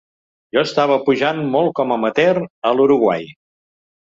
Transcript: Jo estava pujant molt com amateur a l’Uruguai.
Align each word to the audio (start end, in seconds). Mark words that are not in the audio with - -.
Jo 0.55 0.61
estava 0.67 0.97
pujant 1.09 1.43
molt 1.57 1.75
com 1.81 1.93
amateur 1.97 2.41
a 2.71 2.73
l’Uruguai. 2.79 3.31